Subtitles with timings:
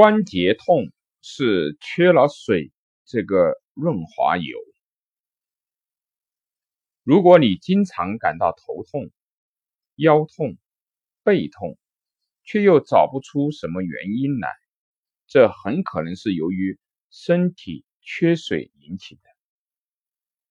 [0.00, 0.92] 关节痛
[1.22, 2.70] 是缺了水
[3.04, 4.56] 这个润滑油。
[7.02, 9.10] 如果你经常感到头痛、
[9.96, 10.56] 腰痛、
[11.24, 11.76] 背痛，
[12.44, 14.48] 却又找不出什么原因来，
[15.26, 16.78] 这很可能是由于
[17.10, 19.22] 身体缺水引起的。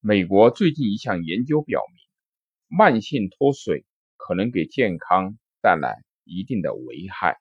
[0.00, 3.86] 美国最近一项研究表明，慢性脱水
[4.16, 5.94] 可能给健康带来
[6.24, 7.38] 一定的危害。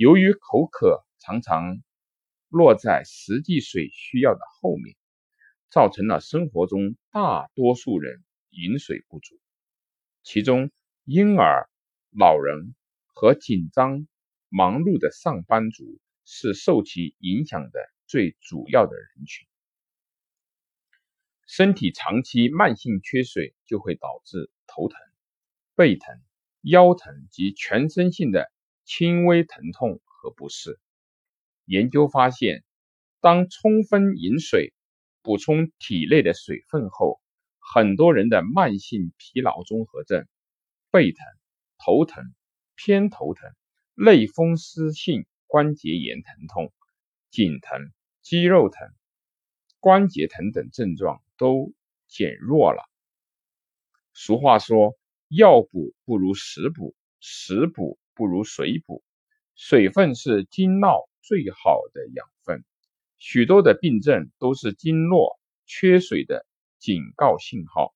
[0.00, 1.82] 由于口渴常常
[2.48, 4.96] 落在实际水需要的后面。
[5.68, 9.38] 造成了生活中大多数人饮水不足，
[10.24, 10.72] 其中
[11.04, 11.68] 婴儿、
[12.10, 12.74] 老人
[13.06, 14.08] 和紧张
[14.48, 19.46] 忙碌的上班族是受其影响的最主要的人群。
[21.46, 24.98] 身体长期慢性缺水就会导致头疼、
[25.76, 26.20] 背疼、
[26.62, 28.50] 腰疼及全身性的
[28.84, 30.78] 轻微疼痛和不适。
[31.64, 32.64] 研究发现，
[33.20, 34.72] 当充分饮水。
[35.22, 37.20] 补充体内的水分后，
[37.58, 40.26] 很多人的慢性疲劳综合症、
[40.90, 41.18] 背疼、
[41.76, 42.24] 头疼、
[42.74, 43.52] 偏头疼、
[43.94, 46.72] 类风湿性关节炎疼痛、
[47.30, 48.88] 颈疼、肌肉疼、
[49.78, 51.74] 关节疼等症状都
[52.08, 52.88] 减弱了。
[54.14, 54.96] 俗话说
[55.28, 59.02] ：“药补不如食补，食补不如水补。”
[59.56, 62.62] 水分是经络最好的养分。
[63.16, 66.44] 许多的病症都是经络缺水的
[66.78, 67.94] 警告信号，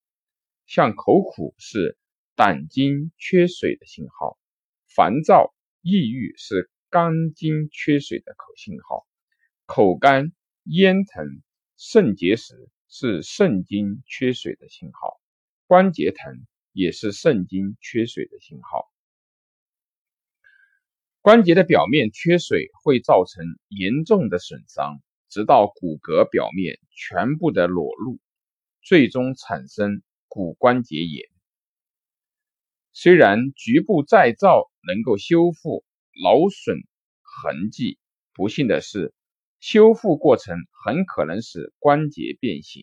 [0.67, 1.99] 像口苦是
[2.35, 4.39] 胆经缺水的信号，
[4.87, 9.07] 烦躁、抑郁是肝经缺水的口信号，
[9.67, 10.33] 口干、
[10.65, 11.43] 咽疼、
[11.77, 15.21] 肾结石是肾经缺水的信号，
[15.67, 18.84] 关节疼也是肾经缺水的信号。
[21.25, 25.01] 关节的表面缺水会造成严重的损伤。
[25.31, 28.19] 直到骨骼表面全部的裸露，
[28.83, 31.27] 最终产生骨关节炎。
[32.93, 35.83] 虽然局部再造能够修复
[36.23, 36.77] 劳损
[37.23, 37.99] 痕迹，
[38.35, 39.15] 不幸的是，
[39.61, 42.83] 修复过程很可能使关节变形。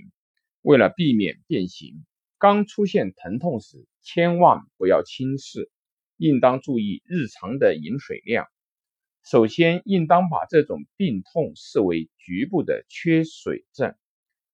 [0.64, 2.04] 为了避免变形，
[2.40, 5.70] 刚出现疼痛时千万不要轻视，
[6.22, 8.46] 应当注意日常的饮水量。
[9.24, 13.96] 首先，应当把这种病痛视为局部的缺水症，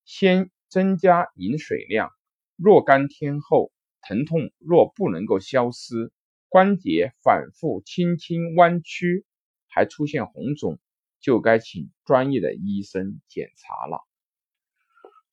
[0.06, 2.10] 先增加饮水量。
[2.56, 6.14] 若干天后，疼痛若不能够消失，
[6.48, 9.26] 关节反复轻轻弯曲，
[9.68, 10.80] 还出现红肿，
[11.20, 14.08] 就该请专业的医生检查了。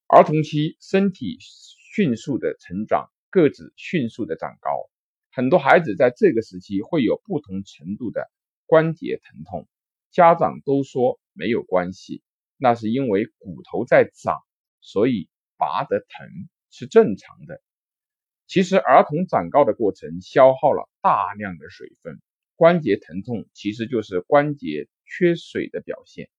[0.08, 4.90] 儿童期身体迅速的成长，个子迅速的长高，
[5.34, 8.30] 很多孩子在这个时期会有不同程度的。
[8.66, 9.68] 关节疼痛，
[10.10, 12.22] 家长都说没有关系，
[12.56, 14.38] 那是因为骨头在长，
[14.80, 15.28] 所以
[15.58, 17.60] 拔得疼是正常的。
[18.46, 22.22] 其实儿童长高的过程消耗了大量的水分，
[22.56, 26.30] 关节疼痛其实就是关节缺水的表现。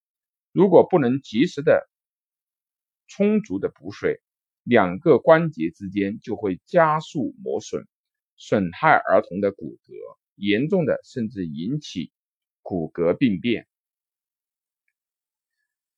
[0.51, 1.88] 如果不能及时的
[3.07, 4.19] 充足的补水，
[4.63, 7.88] 两个关节之间就会加速磨损，
[8.38, 12.12] 损害儿童的骨骼，严重的甚至引起。
[12.68, 13.68] 骨骼病变，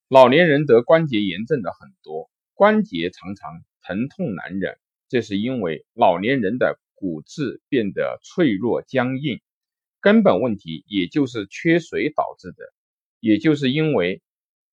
[0.10, 4.78] 老年人得关节炎症的很多，关节常常疼痛难忍，
[5.08, 9.40] 这是因为老年人的骨质变得脆弱僵硬，
[10.02, 12.74] 根本问题也就是缺水导致的。
[13.22, 14.22] 也就是因为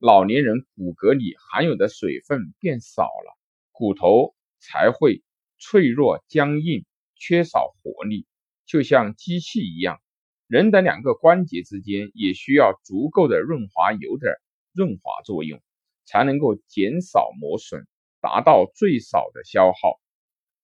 [0.00, 3.38] 老年人骨骼里含有的水分变少了，
[3.70, 5.22] 骨头才会
[5.58, 6.84] 脆弱僵硬，
[7.16, 8.26] 缺少活力，
[8.66, 10.00] 就像机器一样。
[10.46, 14.40] 人的两个关节之间也需要足够的润滑油的
[14.72, 15.60] 润滑作用，
[16.04, 17.86] 才能够减少磨损，
[18.20, 20.00] 达到最少的消耗。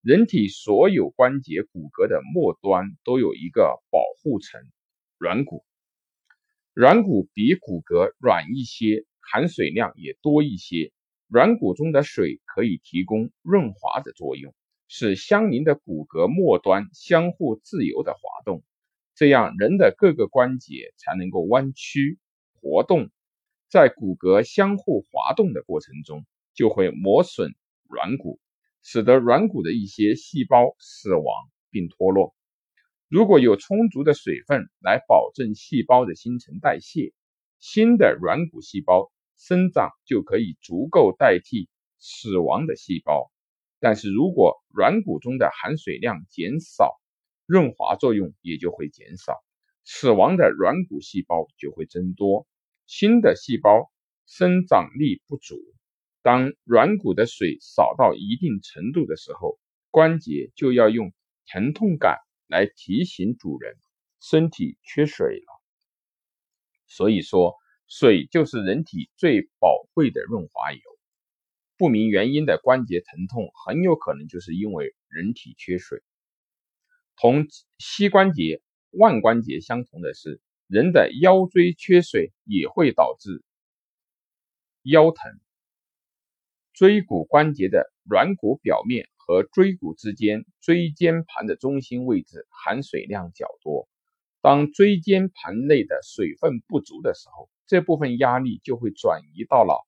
[0.03, 4.61] 人体所有关节骨骼的末端都有一个保护层——
[5.19, 5.65] 软骨。
[6.73, 10.93] 软骨比骨骼软一些，含水量也多一些。
[11.26, 14.55] 软骨中的水可以提供润滑的作用，
[14.92, 18.64] 使相邻的骨骼末端相互自由的滑动。
[19.14, 22.19] 这样，人的各个关节才能够弯曲
[22.60, 23.08] 活动，
[23.69, 27.54] 在骨骼相互滑动的过程中，就会磨损
[27.88, 28.40] 软骨，
[28.82, 31.25] 使得软骨的一些细胞死亡
[31.70, 32.34] 并脱落。
[33.08, 37.12] 如果有充足的水分来保证细胞的新陈代谢，
[37.60, 41.69] 新的软骨细胞生长就可以足够代替
[42.00, 43.31] 死亡的细胞。
[43.81, 47.00] 但是如果软骨中的含水量减少，
[47.47, 49.43] 润滑作用也就会减少，
[49.85, 52.47] 死亡的软骨细胞就会增多，
[52.87, 53.91] 新的细胞
[54.27, 55.56] 生长力不足。
[56.23, 59.59] 当软骨的水少到一定程度的时候，
[59.91, 61.12] 关节就要用
[61.47, 63.75] 疼痛感来提醒主人
[64.21, 65.62] 身体缺水了。
[66.87, 67.56] 所以说，
[67.88, 71.00] 水就是人体最宝贵的润滑油。
[71.81, 76.03] 不明原因的关节疼痛很有可能就是因为人体缺水。
[77.17, 77.47] 同
[77.79, 78.61] 膝关节、
[78.91, 83.43] 腕关节相同的是，人的腰椎缺水也会导致
[84.82, 85.41] 腰疼。
[86.75, 93.88] 椎骨关节的软骨表面和椎骨之间椎间盘的中心位置含水量较多。
[94.43, 99.87] 当椎间盘内的水分不足的时候，这部分压力就会转移到了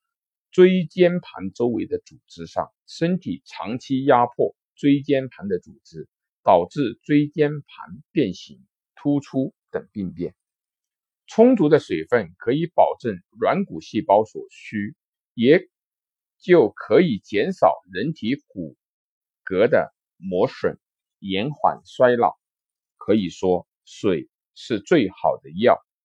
[0.53, 2.71] 椎间盘周围的组织上。
[2.87, 6.09] 身体长期压迫椎间盘的组织，
[6.45, 8.65] 导致椎间盘变形、
[8.95, 10.37] 突出等病变。
[11.27, 14.95] 充足的水分可以保证软骨细胞所需，
[15.35, 15.69] 也。
[16.45, 18.77] 就可以减少人体骨
[19.45, 20.77] 骼的磨损，
[21.21, 22.37] 延缓衰老。
[22.97, 25.81] 可以说，水是最好的药。